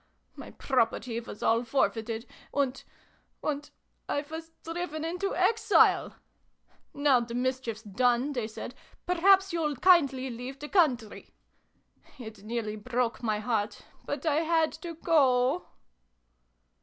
My 0.35 0.49
property 0.49 1.19
was 1.19 1.43
all 1.43 1.63
forfeited, 1.63 2.25
and 2.51 2.83
and 3.43 3.69
1 4.07 4.25
was 4.31 4.51
driven 4.63 5.05
into 5.05 5.35
exile!' 5.35 6.15
Now 6.95 7.19
the 7.19 7.35
mischief's 7.35 7.83
done,' 7.83 8.33
they 8.33 8.47
said,' 8.47 8.73
perhaps 9.05 9.53
you'll 9.53 9.75
kindly 9.75 10.31
leave 10.31 10.57
the 10.57 10.69
country?' 10.69 11.29
It 12.17 12.41
nearly 12.41 12.77
broke 12.77 13.21
my 13.21 13.37
heart, 13.37 13.83
but 14.03 14.25
I 14.25 14.37
had 14.37 14.71
to 14.81 14.95
go 14.95 15.67